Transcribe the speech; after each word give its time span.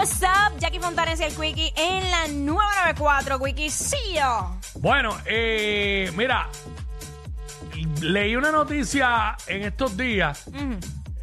What's 0.00 0.22
up? 0.22 0.58
Jackie 0.58 0.78
Fontanes 0.78 1.20
y 1.20 1.24
el 1.24 1.34
Quickie 1.34 1.74
en 1.76 2.10
la 2.10 2.26
994. 2.26 3.38
Quickie, 3.38 3.68
sí 3.68 3.98
yo. 4.14 4.58
Bueno, 4.76 5.14
eh, 5.26 6.10
mira, 6.16 6.48
leí 8.00 8.34
una 8.34 8.50
noticia 8.50 9.36
en 9.46 9.60
estos 9.60 9.98
días 9.98 10.44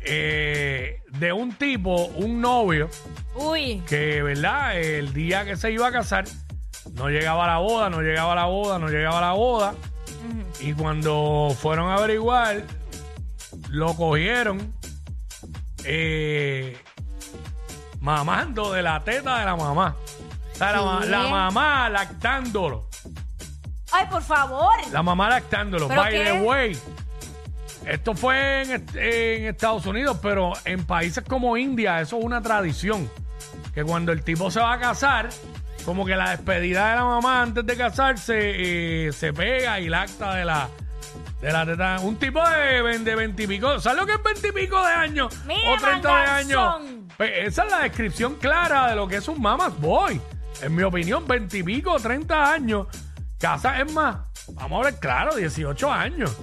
eh, 0.02 1.02
de 1.08 1.34
un 1.34 1.54
tipo, 1.54 2.06
un 2.06 2.40
novio, 2.40 2.88
Uy. 3.34 3.82
que, 3.88 4.22
¿verdad? 4.22 4.80
El 4.80 5.12
día 5.12 5.44
que 5.44 5.58
se 5.58 5.72
iba 5.72 5.88
a 5.88 5.92
casar, 5.92 6.26
no 6.94 7.10
llegaba 7.10 7.46
a 7.46 7.48
la 7.48 7.58
boda, 7.58 7.90
no 7.90 8.02
llegaba 8.02 8.34
a 8.34 8.36
la 8.36 8.46
boda, 8.46 8.78
no 8.78 8.90
llegaba 8.90 9.18
a 9.18 9.22
la 9.22 9.34
boda. 9.34 9.74
Y 10.60 10.74
cuando 10.74 11.50
fueron 11.60 11.90
a 11.90 11.96
averiguar, 11.96 12.62
lo 13.72 13.96
cogieron 13.96 14.72
eh, 15.84 16.78
mamando 18.08 18.72
de 18.72 18.82
la 18.82 19.02
teta 19.04 19.40
de 19.40 19.46
la 19.46 19.56
mamá. 19.58 19.96
O 20.54 20.56
sea, 20.56 20.72
la, 20.72 20.82
ma- 20.82 21.00
¿Qué? 21.02 21.08
la 21.08 21.28
mamá 21.28 21.90
lactándolo. 21.90 22.88
Ay, 23.92 24.06
por 24.10 24.22
favor. 24.24 24.74
La 24.92 25.04
mamá 25.04 25.30
lactándolo. 25.30 25.88
¿Pero 25.90 26.02
By 26.02 26.14
qué? 26.14 26.24
the 26.24 26.32
way. 26.42 26.78
Esto 27.86 28.16
fue 28.16 28.62
en, 28.64 28.72
est- 28.72 28.96
en 28.96 29.46
Estados 29.46 29.86
Unidos, 29.86 30.18
pero 30.22 30.54
en 30.66 30.86
países 30.86 31.24
como 31.28 31.58
India 31.58 32.00
eso 32.02 32.18
es 32.18 32.24
una 32.26 32.42
tradición. 32.42 33.10
Que 33.74 33.84
cuando 33.84 34.12
el 34.14 34.24
tipo 34.24 34.50
se 34.52 34.60
va 34.62 34.74
a 34.74 34.80
casar, 34.80 35.30
como 35.86 36.06
que 36.06 36.16
la 36.16 36.32
despedida 36.32 36.90
de 36.92 36.96
la 36.96 37.04
mamá 37.06 37.42
antes 37.42 37.66
de 37.66 37.76
casarse 37.78 38.36
eh, 39.08 39.12
se 39.12 39.32
pega 39.34 39.80
y 39.80 39.90
lacta 39.90 40.34
de 40.34 40.44
la, 40.46 40.70
de 41.42 41.52
la 41.52 41.66
teta. 41.66 41.98
Un 42.02 42.16
tipo 42.18 42.42
de, 42.50 43.00
de 43.00 43.16
20 43.16 43.44
y 43.44 43.48
pico. 43.48 43.80
¿Sabes 43.80 44.00
lo 44.00 44.06
que 44.06 44.14
es 44.14 44.24
20 44.24 44.48
y 44.48 44.52
pico 44.54 44.82
de 44.82 44.94
años? 44.94 45.34
Mira, 45.46 45.72
o 45.72 45.78
30 45.78 46.08
de 46.10 46.14
años. 46.26 46.62
manganzón. 46.62 46.97
Pues 47.18 47.32
esa 47.48 47.64
es 47.64 47.72
la 47.72 47.80
descripción 47.80 48.36
clara 48.36 48.90
de 48.90 48.96
lo 48.96 49.08
que 49.08 49.18
es 49.18 49.28
un 49.28 49.42
mamas 49.42 49.78
boy. 49.80 50.22
En 50.62 50.76
mi 50.76 50.84
opinión, 50.84 51.28
20 51.28 51.58
y 51.58 51.64
pico, 51.64 52.00
30 52.00 52.52
años. 52.54 52.88
Casa 53.40 53.80
es 53.80 53.92
más, 53.92 54.18
vamos 54.54 54.82
a 54.82 54.90
ver 54.90 55.00
claro, 55.00 55.36
18 55.36 55.92
años. 55.92 56.36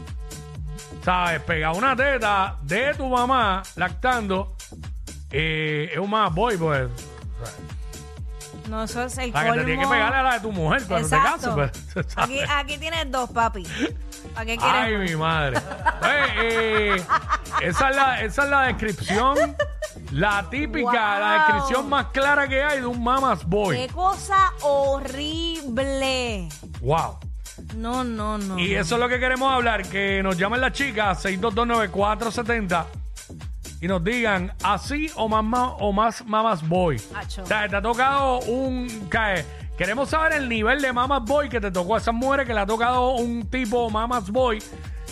¿Sabes? 1.05 1.41
Pegar 1.43 1.75
una 1.77 1.95
teta 1.95 2.57
de 2.63 2.95
tu 2.95 3.07
mamá 3.09 3.63
lactando 3.77 4.57
eh, 5.31 5.91
es 5.93 5.99
un 5.99 6.11
mamas 6.11 6.35
boy, 6.35 6.57
pues. 6.57 6.89
No, 8.69 8.85
eso 8.85 9.03
es 9.05 9.19
el 9.19 9.31
La 9.33 9.45
que 9.45 9.51
te 9.51 9.65
tiene 9.65 9.71
que 9.73 9.77
colmo. 9.77 9.91
pegarle 9.91 10.17
a 10.17 10.23
la 10.23 10.35
de 10.35 10.41
tu 10.41 10.53
mujer 10.53 10.83
cuando 10.89 11.07
Exacto. 11.07 11.55
te 11.55 11.61
cases. 11.71 11.85
pues. 11.93 12.07
Aquí, 12.17 12.41
aquí 12.49 12.79
tienes 12.79 13.11
dos, 13.11 13.31
papi. 13.31 13.65
¿Para 14.33 14.47
qué 14.47 14.57
quieres? 14.57 14.81
Ay, 14.83 14.97
mi 14.97 15.17
madre. 15.17 15.61
Pues, 16.01 16.31
eh, 16.39 17.05
esa, 17.61 17.91
es 17.91 17.97
la, 17.97 18.23
esa 18.23 18.45
es 18.45 18.51
la 18.51 18.63
descripción, 18.63 19.37
la 20.15 20.49
típica, 20.51 21.19
la 21.19 21.33
descripción 21.35 21.89
más 21.89 22.07
clara 22.07 22.47
que 22.49 22.63
hay 22.63 22.81
de 22.81 22.87
un 22.87 23.03
mamas 23.03 23.45
boy. 23.45 23.77
Qué 23.77 23.89
cosa 23.93 24.53
horrible. 24.63 26.49
Wow. 26.81 27.19
No, 27.77 28.03
no, 28.05 28.37
no. 28.39 28.59
Y 28.59 28.75
eso 28.75 28.95
es 28.97 29.01
lo 29.01 29.09
que 29.09 29.19
queremos 29.19 29.53
hablar, 29.53 29.83
que 29.89 30.23
nos 30.23 30.37
llamen 30.37 30.61
las 30.61 30.73
chicas 30.73 31.25
6229470 31.25 32.85
y 33.81 33.87
nos 33.89 34.03
digan 34.03 34.53
así 34.63 35.11
o 35.17 35.29
más, 35.29 35.45
ma- 35.45 35.73
o 35.75 35.93
más 35.93 36.25
mamas 36.27 36.67
boy. 36.67 37.01
Acho. 37.15 37.43
O 37.43 37.47
sea, 37.47 37.69
te 37.69 37.77
ha 37.77 37.83
tocado 37.83 38.39
un... 38.41 39.07
cae. 39.09 39.45
Queremos 39.77 40.09
saber 40.11 40.35
el 40.35 40.49
nivel 40.49 40.81
de 40.81 40.93
mamas 40.93 41.23
boy 41.25 41.49
que 41.49 41.61
te 41.61 41.71
tocó 41.71 41.97
a 41.97 41.99
esas 41.99 42.15
mujeres 42.15 42.47
que 42.47 42.55
le 42.55 42.61
ha 42.61 42.67
tocado 42.67 43.11
un 43.17 43.49
tipo 43.51 43.91
mamas 43.91 44.31
boy. 44.31 44.63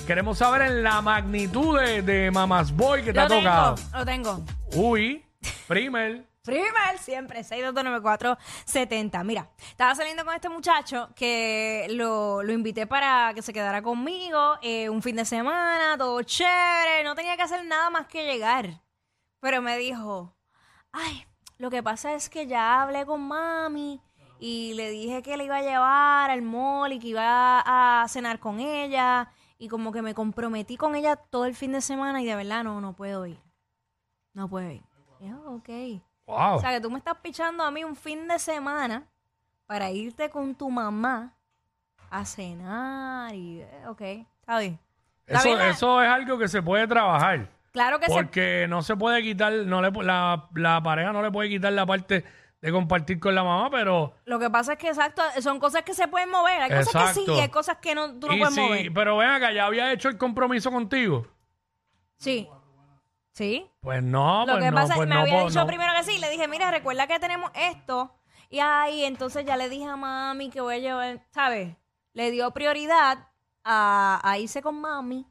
Queremos 0.07 0.39
saber 0.39 0.63
en 0.63 0.83
la 0.83 1.01
magnitud 1.01 1.79
de, 1.79 2.03
de 2.03 2.31
mamas 2.31 2.73
boy 2.73 3.03
que 3.03 3.13
te 3.13 3.19
Lo 3.19 3.23
ha 3.23 3.29
tocado. 3.29 3.75
tengo, 3.75 3.99
lo 3.99 4.05
tengo. 4.05 4.45
Uy, 4.75 5.23
primer. 5.69 6.27
Primer, 6.43 6.99
siempre, 6.99 7.43
6229470. 7.45 9.23
Mira, 9.23 9.51
estaba 9.69 9.95
saliendo 9.95 10.25
con 10.25 10.35
este 10.35 10.49
muchacho 10.49 11.11
que 11.15 11.87
lo, 11.91 12.43
invité 12.51 12.87
para 12.87 13.33
que 13.35 13.43
se 13.43 13.53
quedara 13.53 13.83
conmigo 13.83 14.57
eh, 14.63 14.89
un 14.89 15.03
fin 15.03 15.15
de 15.17 15.27
semana, 15.27 15.99
todo 15.99 16.23
chévere, 16.23 17.05
no 17.05 17.15
tenía 17.15 17.37
que 17.37 17.43
hacer 17.43 17.67
nada 17.67 17.91
más 17.91 18.07
que 18.07 18.25
llegar. 18.25 18.81
Pero 19.41 19.61
me 19.61 19.77
dijo, 19.77 20.35
ay, 20.91 21.27
lo 21.59 21.71
que 21.71 21.83
pasa 21.83 22.15
es 22.15 22.31
que 22.31 22.47
ya 22.47 22.81
hablé 22.81 23.05
con 23.05 23.21
mami 23.21 24.01
y 24.41 24.73
le 24.73 24.89
dije 24.89 25.23
que 25.23 25.37
le 25.37 25.45
iba 25.45 25.59
a 25.59 25.63
llevar 25.63 26.31
al 26.31 26.41
mall 26.41 26.93
y 26.93 26.99
que 26.99 27.09
iba 27.09 27.61
a 27.61 28.09
cenar 28.09 28.39
con 28.41 28.59
ella 28.59 29.31
y 29.59 29.69
como 29.69 29.93
que 29.93 30.01
me 30.01 30.15
comprometí 30.15 30.79
con 30.79 30.97
ella 30.97 31.17
todo 31.17 31.45
el 31.45 31.55
fin 31.55 31.73
de 31.73 31.83
semana 31.83 32.23
y 32.23 32.25
de 32.25 32.37
verdad 32.37 32.65
no, 32.65 32.81
no 32.81 32.95
puedo 32.95 33.27
ir. 33.27 33.52
No. 34.35 34.49
Y 35.21 35.29
yo, 35.29 35.41
ok. 35.47 35.69
Wow. 36.27 36.55
O 36.57 36.61
sea, 36.61 36.71
que 36.71 36.81
tú 36.81 36.91
me 36.91 36.99
estás 36.99 37.17
pichando 37.23 37.63
a 37.65 37.71
mí 37.71 37.85
un 37.85 37.97
fin 37.97 38.27
de 38.29 38.39
semana 38.39 39.05
para 39.67 39.91
irte 39.91 40.31
con 40.31 40.55
tu 40.55 40.71
mamá 40.71 41.35
a 42.11 42.25
cenar 42.25 43.35
y... 43.35 43.61
eh, 43.61 43.85
Ok, 43.89 44.01
está 44.41 44.59
bien. 44.59 44.79
Eso, 45.27 45.49
bien 45.49 45.61
eso 45.63 46.03
es 46.03 46.09
algo 46.09 46.39
que 46.39 46.49
se 46.49 46.63
puede 46.63 46.87
trabajar. 46.87 47.49
Claro 47.73 47.99
que 47.99 48.07
se... 48.07 48.13
Porque 48.13 48.67
no 48.69 48.83
se 48.83 48.97
puede 48.97 49.23
quitar, 49.23 49.53
no 49.53 49.81
le, 49.81 49.91
la, 50.03 50.49
la 50.55 50.83
pareja 50.83 51.13
no 51.13 51.23
le 51.23 51.31
puede 51.31 51.49
quitar 51.49 51.73
la 51.73 51.87
parte 51.87 52.25
de 52.61 52.71
compartir 52.73 53.19
con 53.19 53.35
la 53.35 53.43
mamá, 53.43 53.71
pero... 53.71 54.15
Lo 54.25 54.39
que 54.39 54.49
pasa 54.51 54.75
es 54.75 54.79
que, 54.79 54.89
exacto, 54.89 55.23
son 55.41 55.59
cosas 55.59 55.83
que 55.83 55.95
se 55.95 56.07
pueden 56.07 56.31
mover. 56.31 56.61
Hay 56.63 56.71
cosas 56.71 57.15
que 57.15 57.21
sí 57.21 57.25
y 57.29 57.41
hay 57.41 57.49
cosas 57.49 57.79
que 57.79 57.95
no, 57.95 58.15
tú 58.21 58.27
no 58.29 58.35
y 58.35 58.39
puedes 58.39 58.55
si- 58.55 58.61
mover. 58.61 58.93
pero 58.93 59.17
ven 59.17 59.31
acá, 59.31 59.53
ya 59.53 59.67
había 59.67 59.93
hecho 59.93 60.09
el 60.09 60.17
compromiso 60.19 60.71
contigo. 60.71 61.27
Sí. 62.19 62.49
Sí. 63.33 63.67
Pues 63.81 64.03
no, 64.03 64.45
Lo 64.47 64.53
pues 64.53 64.65
que 64.65 64.71
no, 64.71 64.77
pasa 64.77 64.93
es 64.93 64.97
pues 64.97 65.07
que 65.07 65.09
me 65.09 65.15
no, 65.15 65.21
había 65.23 65.35
pues 65.41 65.47
dicho 65.55 65.61
no. 65.61 65.67
primero 65.67 65.93
que 65.97 66.05
sí. 66.05 66.19
Le 66.19 66.31
dije, 66.31 66.49
mira, 66.49 66.71
recuerda 66.71 67.07
que 67.07 67.19
tenemos 67.19 67.51
esto. 67.55 68.15
Y 68.51 68.59
ahí, 68.61 69.05
entonces 69.05 69.45
ya 69.47 69.57
le 69.57 69.69
dije 69.71 69.87
a 69.87 69.97
mami 69.97 70.51
que 70.51 70.61
voy 70.61 70.75
a 70.75 70.79
llevar, 70.79 71.21
¿sabes? 71.31 71.75
Le 72.13 72.31
dio 72.31 72.51
prioridad 72.51 73.29
a, 73.65 74.21
a 74.23 74.39
irse 74.39 74.61
con 74.61 74.79
mami 74.81 75.27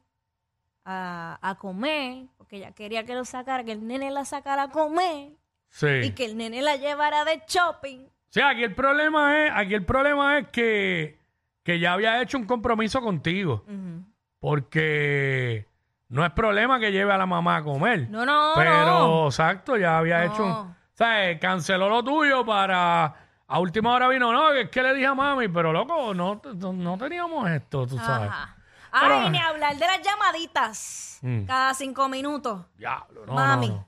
a, 0.83 1.37
a 1.41 1.55
comer, 1.59 2.25
porque 2.37 2.57
ella 2.57 2.71
quería 2.71 3.05
que 3.05 3.13
lo 3.13 3.23
sacara, 3.23 3.63
que 3.63 3.71
el 3.73 3.85
nene 3.85 4.09
la 4.09 4.25
sacara 4.25 4.63
a 4.63 4.69
comer 4.71 5.33
Sí. 5.69 5.87
y 6.03 6.11
que 6.11 6.25
el 6.25 6.35
nene 6.37 6.61
la 6.63 6.75
llevara 6.77 7.23
de 7.23 7.43
shopping. 7.47 8.07
Sí, 8.29 8.41
aquí 8.41 8.63
el 8.63 8.73
problema 8.73 9.45
es, 9.45 9.51
aquí 9.55 9.73
el 9.75 9.85
problema 9.85 10.39
es 10.39 10.47
que, 10.49 11.19
que 11.63 11.79
ya 11.79 11.93
había 11.93 12.21
hecho 12.21 12.37
un 12.39 12.45
compromiso 12.45 12.99
contigo. 13.01 13.63
Ujú. 13.67 14.03
Porque 14.39 15.67
no 16.11 16.23
es 16.25 16.31
problema 16.31 16.79
que 16.79 16.91
lleve 16.91 17.11
a 17.11 17.17
la 17.17 17.25
mamá 17.25 17.57
a 17.57 17.63
comer. 17.63 18.07
No, 18.09 18.25
no, 18.25 18.51
Pero, 18.55 18.85
no. 18.85 19.25
exacto, 19.27 19.75
ya 19.77 19.97
había 19.97 20.25
No. 20.25 20.33
hecho 20.33 20.43
un... 20.45 20.51
O 20.51 20.75
sea, 20.93 21.39
canceló 21.39 21.89
lo 21.89 22.03
tuyo 22.03 22.45
para... 22.45 23.15
A 23.47 23.59
última 23.59 23.93
hora 23.93 24.07
vino, 24.07 24.31
no, 24.31 24.51
que 24.51 24.61
es 24.61 24.69
que 24.69 24.81
le 24.81 24.93
dije 24.93 25.07
a 25.07 25.13
mami, 25.15 25.47
pero 25.49 25.73
loco, 25.73 26.13
no, 26.13 26.39
no, 26.55 26.73
no 26.73 26.97
teníamos 26.97 27.49
esto, 27.49 27.85
tú 27.87 27.97
sabes. 27.97 28.29
Ajá. 28.29 28.55
Ay, 28.93 29.07
Pero- 29.09 29.29
ni 29.29 29.39
hablar 29.39 29.73
de 29.75 29.85
las 29.87 30.01
llamaditas 30.01 31.19
Mm. 31.21 31.43
cada 31.45 31.73
cinco 31.73 32.07
minutos. 32.07 32.65
Diablo, 32.77 33.25
no, 33.25 33.33
mami, 33.33 33.67
no, 33.69 33.75
no. 33.75 33.87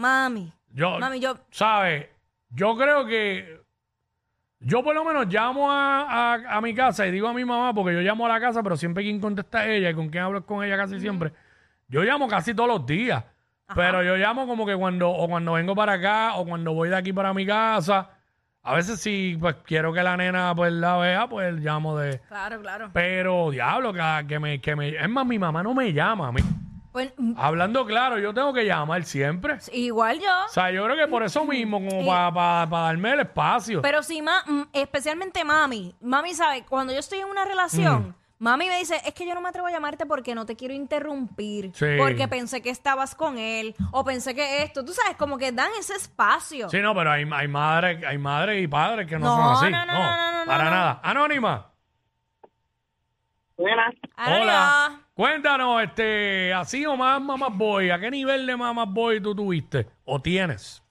mami, 0.00 0.52
Yo, 0.70 0.98
mami, 0.98 1.20
yo... 1.20 1.36
¿sabes? 1.50 2.06
Yo 2.50 2.74
creo 2.76 3.04
que 3.06 3.60
yo 4.60 4.82
por 4.82 4.94
lo 4.94 5.04
menos 5.04 5.26
llamo 5.26 5.70
a, 5.70 6.32
a- 6.34 6.56
a 6.56 6.60
mi 6.60 6.74
casa 6.74 7.06
y 7.06 7.10
digo 7.10 7.28
a 7.28 7.34
mi 7.34 7.44
mamá, 7.44 7.74
porque 7.74 7.94
yo 7.94 8.00
llamo 8.00 8.26
a 8.26 8.28
la 8.30 8.40
casa, 8.40 8.62
pero 8.62 8.76
siempre 8.76 9.02
quien 9.04 9.20
contesta 9.20 9.64
es 9.66 9.78
ella 9.78 9.90
y 9.90 9.94
con 9.94 10.08
quien 10.08 10.24
hablo 10.24 10.38
es 10.40 10.44
con 10.44 10.62
ella 10.64 10.76
casi 10.76 11.00
siempre. 11.00 11.32
Yo 11.92 12.02
llamo 12.02 12.26
casi 12.26 12.54
todos 12.54 12.68
los 12.70 12.86
días, 12.86 13.22
pero 13.74 14.02
yo 14.02 14.16
llamo 14.16 14.46
como 14.46 14.64
que 14.64 14.74
cuando, 14.74 15.10
o 15.10 15.28
cuando 15.28 15.52
vengo 15.52 15.74
para 15.74 15.92
acá, 15.92 16.36
o 16.36 16.46
cuando 16.46 16.72
voy 16.72 16.88
de 16.88 16.96
aquí 16.96 17.12
para 17.12 17.34
mi 17.34 17.44
casa. 17.46 18.08
A 18.62 18.74
veces 18.74 18.98
si 19.00 19.36
pues 19.38 19.56
quiero 19.66 19.92
que 19.92 20.02
la 20.02 20.16
nena 20.16 20.54
pues 20.54 20.72
la 20.72 20.96
vea, 20.96 21.28
pues 21.28 21.52
llamo 21.56 21.98
de... 21.98 22.18
Claro, 22.28 22.60
claro. 22.62 22.90
Pero 22.94 23.50
diablo, 23.50 23.92
que, 23.92 24.00
que 24.26 24.38
me, 24.38 24.60
que 24.60 24.74
me... 24.74 24.88
Es 24.90 25.08
más, 25.10 25.26
mi 25.26 25.38
mamá 25.38 25.62
no 25.62 25.74
me 25.74 25.92
llama. 25.92 26.28
a 26.28 26.32
mí. 26.32 26.40
Pues, 26.92 27.12
mm, 27.18 27.34
Hablando 27.36 27.84
claro, 27.84 28.18
yo 28.18 28.32
tengo 28.32 28.52
que 28.54 28.64
llamar 28.64 29.02
siempre. 29.04 29.58
igual 29.72 30.18
yo. 30.20 30.30
O 30.46 30.48
sea, 30.48 30.70
yo 30.70 30.84
creo 30.84 30.96
que 30.96 31.08
por 31.08 31.22
eso 31.24 31.44
mismo, 31.44 31.78
como 31.78 32.06
para 32.06 32.66
darme 32.66 33.12
el 33.12 33.20
espacio. 33.20 33.82
Pero 33.82 34.02
sí, 34.02 34.22
ma- 34.22 34.44
mm, 34.46 34.62
especialmente 34.72 35.42
mami. 35.44 35.94
Mami 36.00 36.32
sabe, 36.32 36.64
cuando 36.68 36.92
yo 36.92 37.00
estoy 37.00 37.18
en 37.18 37.26
una 37.28 37.44
relación, 37.44 38.14
mami 38.42 38.66
me 38.68 38.78
dice, 38.78 38.96
es 39.06 39.14
que 39.14 39.24
yo 39.26 39.34
no 39.34 39.40
me 39.40 39.48
atrevo 39.48 39.68
a 39.68 39.70
llamarte 39.70 40.04
porque 40.04 40.34
no 40.34 40.44
te 40.44 40.56
quiero 40.56 40.74
interrumpir. 40.74 41.70
Sí. 41.74 41.86
Porque 41.96 42.26
pensé 42.28 42.60
que 42.60 42.70
estabas 42.70 43.14
con 43.14 43.38
él. 43.38 43.74
O 43.92 44.04
pensé 44.04 44.34
que 44.34 44.62
esto. 44.64 44.84
Tú 44.84 44.92
sabes, 44.92 45.16
como 45.16 45.38
que 45.38 45.52
dan 45.52 45.70
ese 45.78 45.94
espacio. 45.94 46.68
Sí, 46.68 46.78
no, 46.80 46.94
pero 46.94 47.12
hay, 47.12 47.24
hay 47.32 47.48
madres 47.48 48.04
hay 48.04 48.18
madres 48.18 48.62
y 48.62 48.66
padres 48.68 49.06
que 49.06 49.18
no, 49.18 49.26
No, 49.26 49.56
son 49.56 49.64
así. 49.66 49.72
no, 49.72 49.86
no, 49.86 49.92
no, 49.94 50.32
no, 50.32 50.38
no, 50.40 50.46
para 50.46 50.64
no. 50.64 50.70
nada. 50.70 51.00
Anónima. 51.02 51.70
Buenas. 53.56 53.94
Ahora 54.16 54.40
Hola. 54.42 54.98
Cuéntanos, 55.14 55.82
este, 55.82 56.52
así 56.54 56.84
o 56.86 56.96
más 56.96 57.20
mamás 57.20 57.56
boy, 57.56 57.90
¿a 57.90 57.98
qué 58.00 58.10
nivel 58.10 58.46
de 58.46 58.56
mamás 58.56 58.88
boy 58.88 59.20
tú 59.20 59.34
tuviste 59.34 59.86
o 60.04 60.20
tienes? 60.20 60.82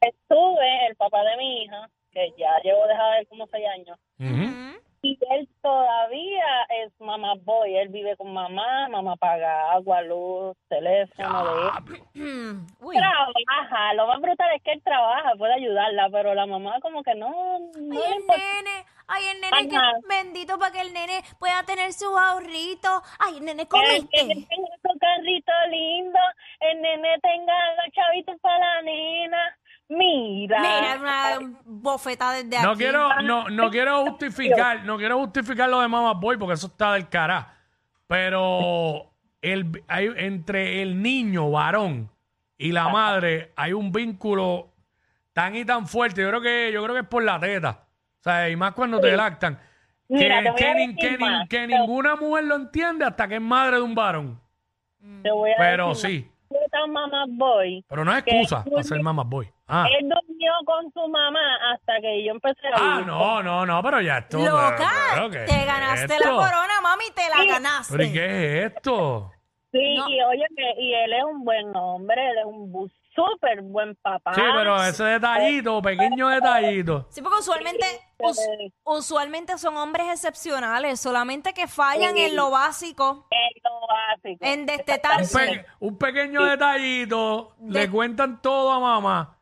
Estuve, 0.00 0.86
el 0.88 0.96
papá 0.96 1.18
de 1.22 1.36
mi 1.36 1.62
hija, 1.62 1.88
que 2.10 2.32
ya 2.38 2.48
llevo 2.64 2.86
dejada 2.88 3.12
de 3.12 3.18
él 3.20 3.26
como 3.28 3.46
seis 3.48 3.66
años, 3.78 3.98
Ujú. 4.18 4.44
Ujú. 4.44 4.80
Y 5.02 5.18
él 5.30 5.48
todavía 5.62 6.44
es 6.84 6.92
mamá 7.00 7.34
boy. 7.42 7.74
Él 7.76 7.88
vive 7.88 8.16
con 8.16 8.32
mamá, 8.34 8.88
mamá 8.90 9.16
paga 9.16 9.72
agua, 9.72 10.02
luz, 10.02 10.56
teléfono. 10.68 11.44
de 11.84 12.02
Uy. 12.80 12.96
Trabaja. 12.96 13.94
Lo 13.94 14.06
más 14.06 14.20
brutal 14.20 14.48
es 14.54 14.62
que 14.62 14.72
él 14.72 14.82
trabaja, 14.82 15.32
puede 15.38 15.54
ayudarla, 15.54 16.08
pero 16.10 16.34
la 16.34 16.44
mamá 16.46 16.78
como 16.82 17.02
que 17.02 17.14
no, 17.14 17.30
no 17.80 18.00
Ay, 18.00 18.12
el 18.12 18.26
nene, 18.26 18.84
ay, 19.08 19.24
el 19.32 19.40
nene, 19.40 19.68
que 19.68 19.78
bendito 20.08 20.58
para 20.58 20.72
que 20.72 20.80
el 20.82 20.92
nene 20.92 21.22
pueda 21.38 21.62
tener 21.64 21.92
sus 21.94 22.14
ahorritos. 22.16 23.00
Ay, 23.18 23.38
el 23.38 23.44
nene, 23.44 23.62
El 23.62 23.68
nene 23.68 23.68
comiste. 23.68 24.16
tenga 24.18 24.76
su 24.82 24.98
carrito 24.98 25.52
lindo, 25.70 26.18
el 26.60 26.80
nene 26.82 27.18
tenga 27.20 27.54
los 27.76 27.94
chavitos 27.94 28.38
para 28.42 28.58
la 28.58 28.82
nena. 28.82 29.56
Mira. 29.90 30.60
Mira, 30.60 30.96
una 31.00 31.52
bofeta 31.64 32.32
desde 32.32 32.56
aquí. 32.56 32.66
No 32.66 32.74
quiero, 32.76 33.22
no, 33.22 33.48
no 33.48 33.70
quiero 33.70 34.04
justificar, 34.06 34.84
no 34.84 34.96
quiero 34.96 35.18
justificar 35.18 35.68
lo 35.68 35.80
de 35.80 35.88
Mama 35.88 36.12
Boy 36.14 36.36
porque 36.38 36.54
eso 36.54 36.68
está 36.68 36.92
del 36.94 37.08
cara. 37.08 37.56
Pero 38.06 39.10
el, 39.42 39.82
hay, 39.88 40.08
entre 40.16 40.82
el 40.82 41.02
niño 41.02 41.50
varón 41.50 42.10
y 42.56 42.72
la 42.72 42.88
madre 42.88 43.52
hay 43.56 43.72
un 43.72 43.90
vínculo 43.92 44.68
tan 45.32 45.56
y 45.56 45.64
tan 45.64 45.86
fuerte. 45.86 46.22
Yo 46.22 46.28
creo 46.28 46.40
que, 46.40 46.70
yo 46.72 46.82
creo 46.84 46.94
que 46.94 47.00
es 47.02 47.08
por 47.08 47.22
la 47.22 47.38
teta. 47.40 47.84
O 48.20 48.22
sea, 48.22 48.48
y 48.48 48.56
más 48.56 48.72
cuando 48.74 49.00
te 49.00 49.16
lactan. 49.16 49.56
Que, 49.56 50.14
Mira, 50.16 50.42
te 50.42 50.50
voy 50.50 50.58
que 50.58 50.66
a 50.66 50.74
ni- 50.74 50.86
decir 50.88 50.96
que 50.98 51.10
ni- 51.18 51.24
más. 51.24 51.48
que 51.48 51.58
Te- 51.58 51.66
ninguna 51.68 52.16
mujer 52.16 52.44
lo 52.44 52.56
entiende 52.56 53.04
hasta 53.04 53.26
que 53.28 53.36
es 53.36 53.40
madre 53.40 53.76
de 53.76 53.82
un 53.82 53.94
varón. 53.94 54.40
Te 55.22 55.30
voy 55.30 55.50
a 55.52 55.54
Pero 55.56 55.88
decir 55.90 56.10
sí. 56.10 56.24
más. 56.26 56.60
Yo 56.62 56.68
tan 56.70 56.92
mamá 56.92 57.24
boy. 57.28 57.84
Pero 57.88 58.04
no 58.04 58.14
es 58.16 58.22
Que 58.24 58.30
excusa 58.32 58.64
para 58.64 58.82
ser 58.82 59.00
Mama 59.02 59.22
Boy. 59.22 59.48
Ah, 59.72 59.86
Él 59.98 60.08
durmió 60.08 60.52
con 60.66 60.92
su 60.92 61.08
mamá 61.08 61.40
hasta 61.72 62.00
que 62.00 62.24
yo 62.24 62.32
empecé 62.32 62.66
a 62.68 62.70
ah 62.76 62.90
vivir. 62.96 63.06
no, 63.06 63.42
no, 63.42 63.64
no, 63.64 63.82
pero 63.82 64.00
ya 64.00 64.18
esto. 64.18 64.38
Loca, 64.38 64.90
pero, 65.14 65.30
¿qué 65.30 65.38
te 65.44 65.60
es 65.60 65.66
ganaste 65.66 66.18
la 66.18 66.30
corona, 66.30 66.80
mami, 66.82 67.04
te 67.14 67.28
la 67.28 67.36
Sí. 67.42 67.48
ganaste. 67.48 67.92
¿Pero 67.96 68.04
y 68.04 68.12
qué 68.12 68.24
es 68.66 68.72
esto? 68.74 69.30
Sí, 69.72 69.94
No. 69.96 70.08
y 70.10 70.20
oye, 70.22 70.46
y 70.78 70.92
él 70.94 71.12
es 71.12 71.22
un 71.24 71.44
buen 71.44 71.74
hombre, 71.76 72.30
él 72.30 72.38
es 72.38 72.44
un 72.44 72.72
bu- 72.72 72.90
súper 73.14 73.62
buen 73.62 73.94
papá. 73.96 74.34
Sí, 74.34 74.40
pero 74.54 74.82
ese 74.82 75.04
detallito, 75.04 75.80
pequeño 75.82 76.28
detallito. 76.28 77.06
Sí, 77.10 77.22
porque 77.22 77.38
usualmente, 77.38 77.86
us- 78.18 78.38
usualmente 78.84 79.56
son 79.58 79.76
hombres 79.76 80.08
excepcionales, 80.10 81.00
solamente 81.00 81.52
que 81.54 81.68
fallan 81.68 82.14
Sí. 82.14 82.22
en 82.24 82.36
lo 82.36 82.50
básico, 82.50 83.28
Es 83.30 83.62
lo 83.62 83.80
básico. 83.86 84.44
en 84.44 84.60
Un, 84.60 84.66
destetarse. 84.66 85.38
pe- 85.38 85.66
un 85.80 85.96
pequeño 85.98 86.44
detallito, 86.44 87.54
le 87.68 87.88
cuentan 87.90 88.42
todo 88.42 88.72
a 88.72 88.80
mamá 88.80 89.36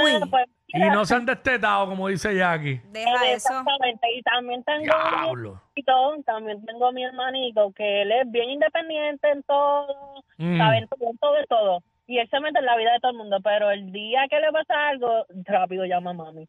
Pues, 0.00 0.46
y 0.68 0.78
no 0.80 1.04
se 1.04 1.14
han 1.14 1.26
destetado, 1.26 1.86
como 1.86 2.08
dice 2.08 2.34
Jackie. 2.34 2.80
Deja 2.92 3.30
eso. 3.30 3.48
Exactamente, 3.50 4.06
y 4.14 4.22
también 4.22 4.64
tengo 4.64 4.80
mi 4.80 4.84
Diablo. 4.86 5.60
hermanito, 5.76 6.22
también 6.24 6.64
tengo 6.64 6.92
mi 6.92 7.04
hermanito, 7.04 7.72
que 7.76 8.02
él 8.02 8.12
es 8.12 8.30
bien 8.30 8.50
independiente 8.50 9.30
en 9.30 9.42
todo, 9.42 10.22
Mm. 10.38 10.58
sabe, 10.58 10.78
en 10.78 10.88
todo, 10.88 11.10
en 11.10 11.18
todo, 11.18 11.36
en 11.38 11.46
todo. 11.46 11.78
Y 12.06 12.18
él 12.18 12.28
se 12.30 12.40
mete 12.40 12.58
en 12.58 12.64
la 12.66 12.76
vida 12.76 12.92
de 12.92 13.00
todo 13.00 13.12
el 13.12 13.18
mundo, 13.18 13.38
pero 13.44 13.70
el 13.70 13.92
día 13.92 14.22
que 14.28 14.40
le 14.40 14.50
pasa 14.50 14.88
algo, 14.88 15.26
rápido 15.44 15.84
llama 15.84 16.10
a 16.10 16.14
mami. 16.14 16.48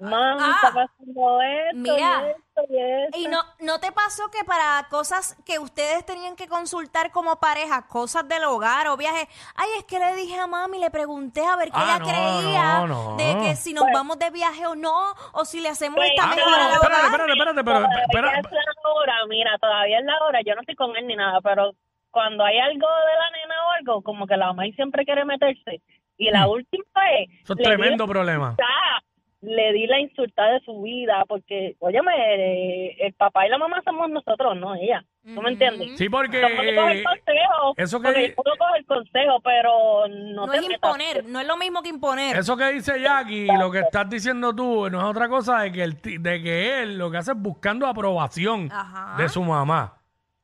Mami, 0.00 0.40
Ah. 0.42 0.52
está 0.56 0.68
pasando 0.72 1.40
esto, 1.42 1.76
Mira. 1.76 2.22
y 2.26 2.30
esto, 2.30 2.62
y 2.70 2.78
esto. 2.78 3.18
Y 3.18 3.28
no, 3.28 3.38
¿no 3.60 3.78
te 3.80 3.92
pasó 3.92 4.30
que 4.30 4.44
para 4.44 4.86
cosas 4.88 5.36
que 5.44 5.58
ustedes 5.58 6.04
tenían 6.06 6.36
que 6.36 6.48
consultar 6.48 7.10
como 7.10 7.36
pareja, 7.38 7.86
cosas 7.86 8.26
del 8.26 8.44
hogar 8.44 8.88
o 8.88 8.96
viajes, 8.96 9.28
ay, 9.56 9.68
es 9.78 9.84
que 9.84 9.98
le 9.98 10.14
dije 10.16 10.38
a 10.38 10.46
mami, 10.46 10.78
le 10.78 10.90
pregunté 10.90 11.44
a 11.44 11.56
ver 11.56 11.68
qué 11.68 11.76
Ah, 11.76 11.84
ella 11.84 11.98
no, 11.98 12.06
creía 12.06 12.78
no, 12.78 12.86
no. 12.86 13.16
de 13.16 13.38
que 13.46 13.56
si 13.56 13.72
nos 13.74 13.84
Pues- 13.84 13.94
vamos 13.94 14.18
de 14.18 14.30
viaje 14.30 14.66
o 14.66 14.74
no, 14.74 15.12
o 15.32 15.44
si 15.44 15.60
le 15.60 15.68
hacemos 15.68 15.96
Pues, 15.96 16.10
esta 16.10 16.24
ah, 16.24 16.34
mejor 16.34 16.50
no, 16.50 16.54
al 16.56 16.60
espérate, 16.72 16.86
hogar. 16.86 17.04
espérate, 17.04 17.32
espérate, 17.32 17.64
pero 17.64 17.76
Todavía 17.78 18.02
espera, 18.02 18.38
es 18.38 18.44
la 18.84 18.90
hora, 18.90 19.14
mira, 19.28 19.58
todavía 19.60 19.98
es 19.98 20.04
la 20.04 20.18
hora. 20.24 20.40
Yo 20.46 20.54
no 20.54 20.60
estoy 20.62 20.74
con 20.76 20.96
él 20.96 21.06
ni 21.06 21.16
nada, 21.16 21.40
pero 21.42 21.72
cuando 22.10 22.44
hay 22.44 22.58
algo 22.58 22.86
de 22.88 23.14
la 23.18 23.30
nena 23.32 23.54
o 23.66 23.70
algo, 23.72 24.02
como 24.02 24.26
que 24.26 24.36
la 24.36 24.46
mamá 24.46 24.62
siempre 24.74 25.04
quiere 25.04 25.24
meterse. 25.24 25.82
Y 26.16 26.30
la 26.30 26.48
última 26.48 26.84
vez, 26.96 27.28
Hmm. 27.28 27.42
eso 27.44 27.52
es 27.54 27.56
di 27.58 27.64
tremendo 27.64 28.06
problema. 28.06 28.46
insultada, 28.50 29.02
le 29.42 29.72
di 29.72 29.86
la 29.86 29.98
insultada 30.00 30.52
de 30.54 30.60
su 30.60 30.82
vida, 30.82 31.24
porque, 31.26 31.74
óyeme, 31.78 32.92
el 33.06 33.14
papá 33.14 33.46
y 33.46 33.50
la 33.50 33.56
mamá 33.58 33.80
somos 33.84 34.10
nosotros, 34.10 34.56
no 34.56 34.74
ella. 34.74 35.02
¿No 35.22 35.42
me 35.42 35.50
entiendes? 35.50 35.96
Sí, 35.98 36.08
porque 36.08 36.40
Yo 36.40 36.48
puedo 36.56 36.74
coger 36.74 37.02
consejo, 37.04 37.74
eso 37.76 38.00
que 38.00 38.04
porque 38.08 38.28
yo 38.28 38.34
puedo 38.42 38.56
coger 38.56 38.84
consejo, 38.86 39.40
pero 39.44 40.08
no, 40.08 40.46
No 40.46 40.52
te 40.52 40.58
es 40.58 40.62
metas. 40.68 40.74
imponer, 40.76 41.24
no 41.26 41.40
es 41.40 41.46
lo 41.46 41.56
mismo 41.56 41.82
que 41.82 41.88
imponer. 41.90 42.36
eso 42.36 42.56
que 42.56 42.72
dice 42.72 43.00
Jackie, 43.00 43.46
lo 43.46 43.70
que 43.70 43.80
estás 43.80 44.08
diciendo 44.08 44.54
tú, 44.54 44.88
no 44.90 44.98
es 44.98 45.04
otra 45.04 45.28
cosa 45.28 45.60
de 45.60 45.72
que, 45.72 45.82
el, 45.84 46.00
de 46.00 46.42
que 46.42 46.82
él 46.82 46.98
lo 46.98 47.10
que 47.10 47.18
hace 47.18 47.32
es 47.32 47.38
buscando 47.38 47.86
aprobación 47.86 48.70
Ajá. 48.72 49.16
de 49.22 49.28
su 49.28 49.42
mamá. 49.42 49.96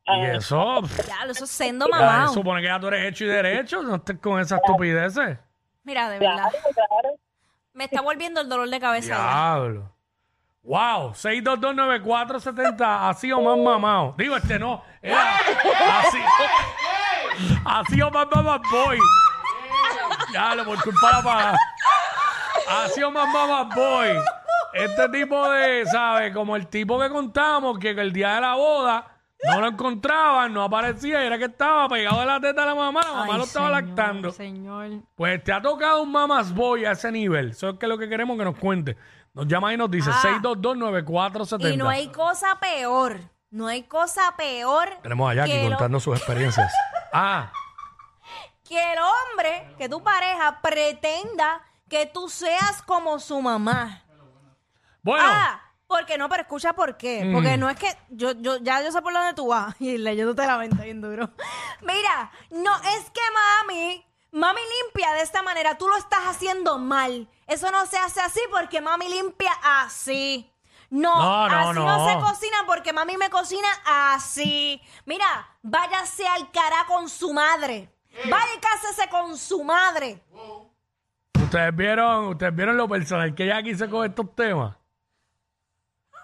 Y 0.06 0.10
Ah. 0.10 0.32
eso, 0.36 0.82
Ya, 1.08 1.30
eso 1.30 1.44
es 1.44 1.50
sendo 1.50 1.88
mamá. 1.88 2.28
supone 2.28 2.60
que 2.60 2.68
ya 2.68 2.78
tú 2.78 2.86
eres 2.88 3.06
hecho 3.06 3.24
y 3.24 3.28
derecho, 3.28 3.82
no 3.82 3.96
estés 3.96 4.18
con 4.20 4.40
esas 4.40 4.60
estupideces. 4.64 5.38
Mira, 5.84 6.08
de 6.10 6.18
verdad. 6.18 6.34
Claro, 6.50 6.56
claro. 6.74 7.16
Me 7.76 7.84
está 7.84 8.00
volviendo 8.00 8.40
el 8.40 8.48
dolor 8.48 8.70
de 8.70 8.80
cabeza. 8.80 9.18
Diablo. 9.18 9.92
Wow, 10.62 11.12
6229470, 11.12 13.10
así 13.10 13.30
o 13.30 13.42
más 13.42 13.58
mamado. 13.58 14.14
Digo, 14.16 14.34
este 14.34 14.58
no, 14.58 14.82
era 15.02 15.36
así. 16.00 16.18
O 18.00 18.10
más 18.10 18.26
mamá 18.34 18.62
boy. 18.70 18.98
Diablo, 20.30 20.64
por 20.64 20.82
culpa 20.82 21.06
de 21.06 21.12
la 21.12 21.22
paga. 21.22 21.58
Así 22.82 23.02
o 23.02 23.10
más 23.10 23.28
mamá 23.28 23.64
boy. 23.64 24.16
Este 24.72 25.10
tipo 25.10 25.46
de, 25.50 25.84
¿sabes? 25.84 26.32
Como 26.32 26.56
el 26.56 26.68
tipo 26.68 26.98
que 26.98 27.10
contamos 27.10 27.78
que 27.78 27.90
el 27.90 28.10
día 28.10 28.36
de 28.36 28.40
la 28.40 28.54
boda 28.54 29.15
no 29.44 29.60
lo 29.60 29.68
encontraban, 29.68 30.52
no 30.52 30.62
aparecía 30.62 31.22
era 31.22 31.38
que 31.38 31.44
estaba 31.44 31.88
pegado 31.88 32.20
de 32.20 32.26
la 32.26 32.40
teta 32.40 32.62
de 32.62 32.66
la 32.68 32.74
mamá, 32.74 33.00
la 33.02 33.12
mamá 33.12 33.32
Ay, 33.32 33.38
lo 33.38 33.44
estaba 33.44 33.66
señor, 33.68 33.82
lactando. 33.84 34.32
Señor. 34.32 34.90
Pues 35.14 35.44
te 35.44 35.52
ha 35.52 35.60
tocado 35.60 36.02
un 36.02 36.10
mamas 36.12 36.54
boy 36.54 36.84
a 36.84 36.92
ese 36.92 37.12
nivel. 37.12 37.50
Eso 37.50 37.70
es 37.70 37.78
que 37.78 37.86
lo 37.86 37.98
que 37.98 38.08
queremos 38.08 38.38
que 38.38 38.44
nos 38.44 38.56
cuente. 38.58 38.96
Nos 39.34 39.46
llama 39.46 39.72
y 39.74 39.76
nos 39.76 39.90
dice 39.90 40.10
Ah. 40.12 40.40
6229470. 40.40 41.74
Y 41.74 41.76
no 41.76 41.88
hay 41.88 42.08
cosa 42.08 42.58
peor. 42.58 43.18
No 43.50 43.66
hay 43.68 43.84
cosa 43.84 44.34
peor 44.36 44.88
Tenemos 45.02 45.30
a 45.30 45.34
Jackie 45.34 45.52
que, 45.52 45.68
contando 45.68 46.00
sus 46.00 46.16
experiencias. 46.16 46.72
ah, 47.12 47.52
que 48.68 48.92
el 48.92 48.98
hombre, 48.98 49.74
que 49.78 49.88
tu 49.88 50.02
pareja 50.02 50.60
pretenda 50.60 51.60
que 51.88 52.06
tú 52.06 52.28
seas 52.28 52.82
como 52.82 53.18
su 53.20 53.40
mamá. 53.40 54.02
bueno, 55.02 55.24
Ah, 55.28 55.60
porque 55.86 56.18
no, 56.18 56.28
pero 56.28 56.42
escucha 56.42 56.72
por 56.72 56.96
qué. 56.96 57.24
Mm. 57.24 57.32
Porque 57.32 57.56
no 57.56 57.68
es 57.70 57.78
que 57.78 57.88
yo, 58.10 58.32
yo, 58.32 58.56
ya 58.58 58.82
yo 58.82 58.90
sé 58.92 59.00
por 59.02 59.12
dónde 59.12 59.34
tú 59.34 59.48
vas 59.48 59.74
y 59.80 59.98
leyéndote 59.98 60.46
la 60.46 60.58
mente 60.58 60.82
bien 60.82 61.00
duro. 61.00 61.30
Mira, 61.82 62.30
no 62.50 62.74
es 62.76 63.10
que 63.10 63.20
mami, 63.34 64.04
mami 64.32 64.60
limpia 64.84 65.12
de 65.12 65.22
esta 65.22 65.42
manera, 65.42 65.78
tú 65.78 65.88
lo 65.88 65.96
estás 65.96 66.24
haciendo 66.26 66.78
mal. 66.78 67.28
Eso 67.46 67.70
no 67.70 67.86
se 67.86 67.98
hace 67.98 68.20
así 68.20 68.40
porque 68.50 68.80
mami 68.80 69.08
limpia 69.08 69.52
así. 69.62 70.50
No, 70.90 71.16
No, 71.16 71.48
no, 71.48 71.70
así 71.70 71.78
no. 71.78 71.98
no. 71.98 72.08
se 72.08 72.14
cocina 72.32 72.56
porque 72.66 72.92
mami 72.92 73.16
me 73.16 73.28
cocina 73.30 73.68
así. 74.14 74.80
Mira, 75.04 75.26
váyase 75.62 76.26
al 76.26 76.50
cara 76.52 76.84
con 76.86 77.08
su 77.08 77.32
madre. 77.32 77.92
Vaya 78.24 78.54
y 78.56 78.60
cásese 78.60 79.08
con 79.10 79.36
su 79.36 79.62
madre. 79.62 80.22
ustedes 81.42 81.74
vieron, 81.76 82.28
ustedes 82.28 82.54
vieron 82.54 82.76
lo 82.76 82.88
personal 82.88 83.34
que 83.34 83.46
Jackie 83.46 83.74
se 83.74 83.90
con 83.90 84.06
estos 84.06 84.34
temas. 84.34 84.76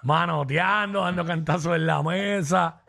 Manoteando, 0.02 1.02
dando 1.02 1.25
cantazos 1.25 1.76
en 1.76 1.87
la 1.87 2.02
mesa. 2.02 2.80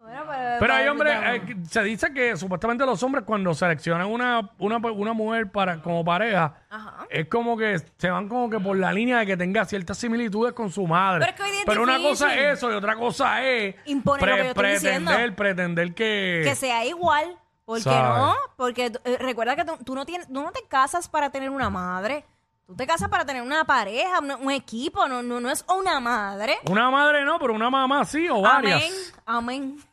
Bueno, 0.00 0.22
Pero 0.58 0.72
hay 0.72 0.88
hombres, 0.88 1.14
eh, 1.22 1.56
se 1.68 1.82
dice 1.82 2.12
que 2.14 2.34
supuestamente 2.36 2.86
los 2.86 3.02
hombres 3.02 3.24
cuando 3.26 3.52
seleccionan 3.52 4.06
una, 4.06 4.50
una, 4.58 4.78
una 4.78 5.12
mujer 5.12 5.50
para, 5.52 5.82
como 5.82 6.02
pareja, 6.02 6.54
Ajá. 6.70 7.06
es 7.10 7.28
como 7.28 7.58
que 7.58 7.78
se 7.98 8.08
van 8.10 8.26
como 8.26 8.48
que 8.48 8.58
por 8.58 8.74
la 8.78 8.90
línea 8.90 9.18
de 9.18 9.26
que 9.26 9.36
tenga 9.36 9.66
ciertas 9.66 9.98
similitudes 9.98 10.54
con 10.54 10.70
su 10.70 10.86
madre. 10.86 11.26
Pero 11.26 11.30
es 11.30 11.36
que 11.36 11.42
hoy 11.42 11.50
día 11.50 11.60
es 11.60 11.66
Pero 11.66 11.82
una 11.82 11.98
difícil. 11.98 12.26
cosa 12.26 12.34
es 12.36 12.56
eso 12.58 12.72
y 12.72 12.74
otra 12.74 12.96
cosa 12.96 13.44
es 13.44 13.74
Imponer 13.84 14.28
lo 14.30 14.36
que 14.36 14.42
yo 14.44 14.48
estoy 14.48 14.70
diciendo. 14.70 15.10
pretender, 15.10 15.36
pretender 15.36 15.94
que... 15.94 16.40
que 16.44 16.54
sea 16.54 16.86
igual. 16.86 17.36
¿Por 17.66 17.76
qué 17.76 17.82
¿Sabe? 17.84 18.18
no? 18.18 18.34
Porque 18.56 18.86
eh, 19.04 19.18
recuerda 19.20 19.56
que 19.56 19.64
tú, 19.66 19.76
tú 19.84 19.94
no 19.94 20.06
tienes, 20.06 20.26
tú 20.26 20.42
no 20.42 20.52
te 20.52 20.62
casas 20.68 21.06
para 21.06 21.28
tener 21.30 21.50
una 21.50 21.68
madre. 21.68 22.24
Tú 22.68 22.76
te 22.76 22.86
casas 22.86 23.08
para 23.08 23.24
tener 23.24 23.40
una 23.40 23.64
pareja, 23.64 24.18
un 24.20 24.50
equipo, 24.50 25.08
no, 25.08 25.22
no, 25.22 25.40
no 25.40 25.50
es 25.50 25.64
una 25.74 26.00
madre. 26.00 26.58
Una 26.68 26.90
madre 26.90 27.24
no, 27.24 27.38
pero 27.38 27.54
una 27.54 27.70
mamá 27.70 28.04
sí 28.04 28.28
o 28.28 28.42
varias. 28.42 28.82
Amén, 29.24 29.72
amén. 29.72 29.84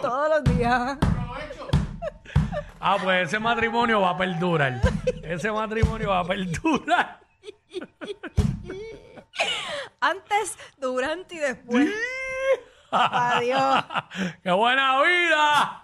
Todos 0.00 0.28
los 0.30 0.56
días. 0.56 0.96
Ah, 2.80 2.96
pues 3.02 3.26
ese 3.26 3.40
matrimonio 3.40 4.00
va 4.02 4.10
a 4.10 4.16
perdurar. 4.16 4.80
ese 5.24 5.50
matrimonio 5.50 6.10
va 6.10 6.20
a 6.20 6.24
perdurar. 6.24 7.18
Antes, 9.98 10.56
durante 10.76 11.34
y 11.34 11.38
después. 11.38 11.88
Adiós. 12.92 13.84
¡Qué 14.44 14.52
buena 14.52 15.02
vida! 15.02 15.80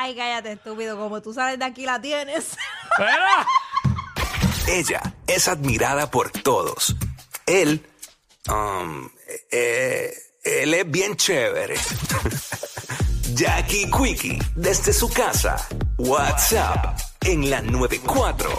Ay, 0.00 0.14
cállate, 0.14 0.52
estúpido. 0.52 0.96
Como 0.96 1.20
tú 1.20 1.34
sales 1.34 1.58
de 1.58 1.64
aquí, 1.64 1.84
la 1.84 2.00
tienes. 2.00 2.56
Ella 4.68 5.02
es 5.26 5.48
admirada 5.48 6.08
por 6.08 6.30
todos. 6.30 6.94
Él, 7.46 7.84
um, 8.48 9.08
eh, 9.50 10.14
él 10.44 10.74
es 10.74 10.88
bien 10.88 11.16
chévere. 11.16 11.74
Jackie 13.34 13.90
Quickie, 13.90 14.38
desde 14.54 14.92
su 14.92 15.08
casa. 15.08 15.66
WhatsApp 15.96 16.96
en 17.22 17.50
la 17.50 17.60
94. 17.60 18.50